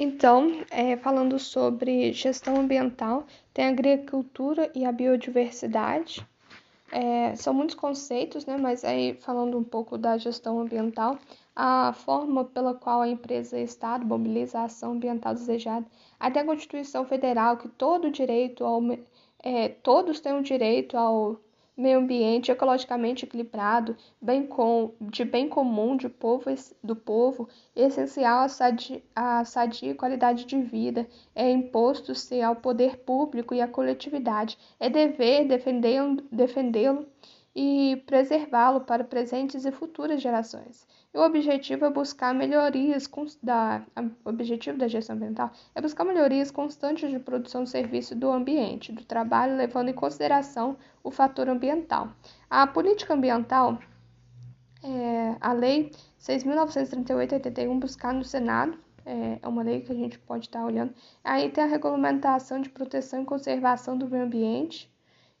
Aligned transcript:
Então, 0.00 0.64
é, 0.70 0.96
falando 0.96 1.40
sobre 1.40 2.12
gestão 2.12 2.60
ambiental, 2.60 3.26
tem 3.52 3.64
a 3.64 3.70
agricultura 3.70 4.70
e 4.72 4.84
a 4.84 4.92
biodiversidade. 4.92 6.24
É, 6.92 7.34
são 7.34 7.52
muitos 7.52 7.74
conceitos, 7.74 8.46
né? 8.46 8.56
Mas 8.56 8.84
aí 8.84 9.14
falando 9.14 9.58
um 9.58 9.64
pouco 9.64 9.98
da 9.98 10.16
gestão 10.16 10.60
ambiental, 10.60 11.18
a 11.54 11.92
forma 11.92 12.44
pela 12.44 12.74
qual 12.74 13.00
a 13.00 13.08
empresa 13.08 13.58
e 13.58 13.64
Estado 13.64 14.06
mobiliza 14.06 14.60
a 14.60 14.64
ação 14.64 14.92
ambiental 14.92 15.34
desejada, 15.34 15.84
até 16.18 16.40
a 16.40 16.44
Constituição 16.44 17.04
Federal 17.04 17.56
que 17.56 17.68
todo 17.68 18.08
direito 18.08 18.64
ao, 18.64 18.80
é, 19.42 19.68
todos 19.68 20.20
têm 20.20 20.34
o 20.38 20.42
direito 20.42 20.96
ao 20.96 21.40
meio 21.78 22.00
ambiente 22.00 22.50
ecologicamente 22.50 23.24
equilibrado, 23.24 23.96
bem 24.20 24.44
com, 24.44 24.92
de 25.00 25.24
bem 25.24 25.48
comum 25.48 25.96
de 25.96 26.08
povo, 26.08 26.46
do 26.82 26.96
povo, 26.96 27.48
essencial 27.74 28.40
à 28.40 28.48
sadia, 28.48 29.00
à 29.14 29.44
sadia 29.44 29.94
qualidade 29.94 30.44
de 30.44 30.60
vida, 30.60 31.08
é 31.36 31.48
imposto-se 31.48 32.42
ao 32.42 32.56
poder 32.56 32.98
público 32.98 33.54
e 33.54 33.60
à 33.60 33.68
coletividade, 33.68 34.58
é 34.80 34.90
dever 34.90 35.46
defendê-lo 35.46 36.16
defendê 36.32 36.88
e 37.60 37.96
preservá-lo 38.06 38.82
para 38.82 39.02
presentes 39.02 39.64
e 39.64 39.72
futuras 39.72 40.22
gerações. 40.22 40.86
E 41.12 41.18
o 41.18 41.22
objetivo 41.22 41.86
é 41.86 41.90
buscar 41.90 42.32
melhorias 42.32 43.10
da 43.42 43.82
o 44.24 44.28
objetivo 44.28 44.78
da 44.78 44.86
gestão 44.86 45.16
ambiental 45.16 45.50
é 45.74 45.80
buscar 45.80 46.04
melhorias 46.04 46.52
constantes 46.52 47.10
de 47.10 47.18
produção 47.18 47.64
de 47.64 47.70
serviço 47.70 48.14
do 48.14 48.30
ambiente, 48.30 48.92
do 48.92 49.04
trabalho, 49.04 49.56
levando 49.56 49.88
em 49.88 49.92
consideração 49.92 50.76
o 51.02 51.10
fator 51.10 51.48
ambiental. 51.48 52.12
A 52.48 52.64
política 52.64 53.14
ambiental 53.14 53.76
é, 54.80 55.34
a 55.40 55.52
lei 55.52 55.90
6.938/81 56.20 57.76
buscar 57.80 58.14
no 58.14 58.22
Senado 58.22 58.78
é, 59.04 59.40
é 59.42 59.48
uma 59.48 59.64
lei 59.64 59.80
que 59.80 59.90
a 59.90 59.96
gente 59.96 60.16
pode 60.20 60.46
estar 60.46 60.64
olhando. 60.64 60.94
Aí 61.24 61.50
tem 61.50 61.64
a 61.64 61.66
regulamentação 61.66 62.60
de 62.60 62.68
proteção 62.68 63.22
e 63.22 63.24
conservação 63.24 63.98
do 63.98 64.08
meio 64.08 64.22
ambiente, 64.22 64.88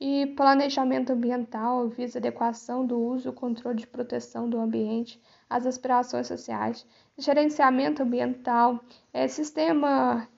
e 0.00 0.26
planejamento 0.26 1.12
ambiental 1.12 1.88
visa 1.88 2.18
adequação 2.18 2.84
do 2.86 2.98
uso 2.98 3.32
controle 3.32 3.78
de 3.78 3.86
proteção 3.86 4.48
do 4.48 4.58
ambiente 4.58 5.20
às 5.48 5.66
aspirações 5.66 6.26
sociais. 6.26 6.86
Gerenciamento 7.16 8.02
ambiental 8.02 8.80
é 9.12 9.28
sistema 9.28 10.28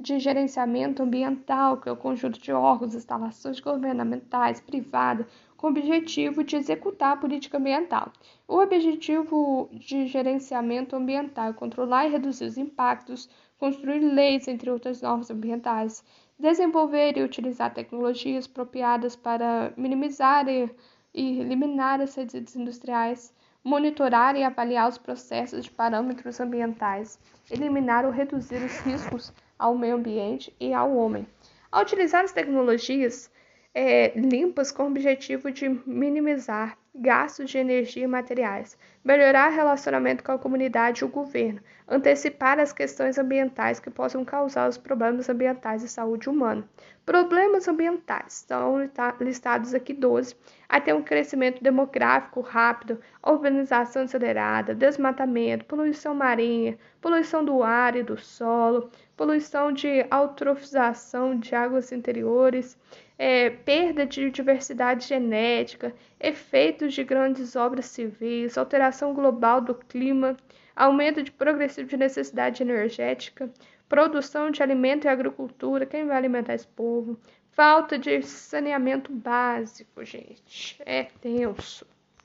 de 0.00 0.18
gerenciamento 0.20 1.02
ambiental, 1.02 1.80
que 1.80 1.88
é 1.88 1.92
o 1.92 1.96
conjunto 1.96 2.40
de 2.40 2.52
órgãos, 2.52 2.94
instalações 2.94 3.58
governamentais, 3.58 4.60
privadas, 4.60 5.26
com 5.56 5.66
o 5.66 5.70
objetivo 5.70 6.44
de 6.44 6.54
executar 6.54 7.14
a 7.14 7.16
política 7.16 7.58
ambiental. 7.58 8.12
O 8.46 8.58
objetivo 8.60 9.68
de 9.72 10.06
gerenciamento 10.06 10.94
ambiental 10.94 11.50
é 11.50 11.52
controlar 11.52 12.06
e 12.06 12.12
reduzir 12.12 12.44
os 12.44 12.56
impactos, 12.56 13.28
construir 13.58 13.98
leis, 13.98 14.46
entre 14.46 14.70
outras 14.70 15.02
normas 15.02 15.32
ambientais, 15.32 16.04
desenvolver 16.38 17.16
e 17.16 17.22
utilizar 17.22 17.74
tecnologias 17.74 18.46
apropriadas 18.46 19.16
para 19.16 19.72
minimizar 19.76 20.48
e, 20.48 20.70
eliminar 21.14 22.00
as 22.00 22.14
resíduos 22.14 22.54
industriais, 22.54 23.34
monitorar 23.64 24.36
e 24.36 24.44
avaliar 24.44 24.88
os 24.88 24.98
processos 24.98 25.64
de 25.64 25.70
parâmetros 25.70 26.38
ambientais, 26.40 27.18
eliminar 27.50 28.04
ou 28.04 28.12
reduzir 28.12 28.62
os 28.64 28.78
riscos 28.80 29.32
ao 29.58 29.76
meio 29.76 29.96
ambiente 29.96 30.54
e 30.60 30.72
ao 30.72 30.94
homem. 30.94 31.26
Ao 31.72 31.82
utilizar 31.82 32.24
as 32.24 32.32
tecnologias 32.32 33.30
é, 33.74 34.18
limpas 34.18 34.70
com 34.70 34.84
o 34.84 34.86
objetivo 34.86 35.50
de 35.50 35.68
minimizar 35.86 36.78
gastos 36.94 37.50
de 37.50 37.58
energia 37.58 38.04
e 38.04 38.06
materiais, 38.06 38.76
melhorar 39.04 39.48
relacionamento 39.48 40.24
com 40.24 40.32
a 40.32 40.38
comunidade 40.38 41.02
e 41.02 41.04
o 41.04 41.08
governo, 41.08 41.60
antecipar 41.86 42.58
as 42.58 42.72
questões 42.72 43.18
ambientais 43.18 43.80
que 43.80 43.90
possam 43.90 44.24
causar 44.24 44.68
os 44.68 44.76
problemas 44.76 45.28
ambientais 45.28 45.82
e 45.82 45.88
saúde 45.88 46.28
humana. 46.28 46.68
Problemas 47.06 47.66
ambientais 47.66 48.34
estão 48.38 48.76
listados 49.20 49.72
aqui 49.72 49.94
12, 49.94 50.36
até 50.68 50.94
um 50.94 51.02
crescimento 51.02 51.62
demográfico 51.62 52.40
rápido, 52.42 53.00
urbanização 53.26 54.02
acelerada, 54.02 54.74
desmatamento, 54.74 55.64
poluição 55.64 56.14
marinha, 56.14 56.78
poluição 57.00 57.42
do 57.42 57.62
ar 57.62 57.96
e 57.96 58.02
do 58.02 58.18
solo, 58.18 58.90
poluição 59.16 59.72
de 59.72 60.06
eutrofização 60.10 61.38
de 61.38 61.54
águas 61.54 61.90
interiores, 61.92 62.76
é, 63.18 63.50
perda 63.50 64.06
de 64.06 64.30
diversidade 64.30 65.06
genética, 65.06 65.92
efeitos 66.78 66.94
de 66.94 67.02
grandes 67.02 67.56
obras 67.56 67.86
civis, 67.86 68.56
alteração 68.56 69.12
global 69.12 69.60
do 69.60 69.74
clima, 69.74 70.36
aumento 70.76 71.22
de 71.22 71.32
progressivo 71.32 71.88
de 71.88 71.96
necessidade 71.96 72.62
energética, 72.62 73.50
produção 73.88 74.50
de 74.50 74.62
alimento 74.62 75.04
e 75.04 75.08
agricultura, 75.08 75.84
quem 75.84 76.06
vai 76.06 76.16
alimentar 76.16 76.54
esse 76.54 76.68
povo? 76.68 77.18
Falta 77.50 77.98
de 77.98 78.22
saneamento 78.22 79.12
básico, 79.12 80.04
gente. 80.04 80.80
É 80.86 81.04
tenso. 81.04 81.84